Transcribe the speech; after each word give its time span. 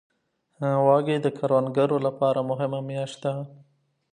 وږی 0.87 1.17
د 1.21 1.27
کروندګرو 1.37 1.97
لپاره 2.07 2.39
مهمه 2.49 2.79
میاشت 2.89 3.17
ده. 3.23 3.33